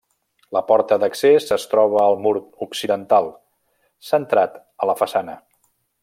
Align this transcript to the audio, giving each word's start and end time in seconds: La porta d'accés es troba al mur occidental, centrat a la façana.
La 0.55 0.61
porta 0.69 0.95
d'accés 1.03 1.51
es 1.57 1.67
troba 1.73 1.99
al 2.05 2.17
mur 2.25 2.33
occidental, 2.69 3.29
centrat 4.11 4.57
a 4.87 4.93
la 4.93 4.97
façana. 5.05 5.37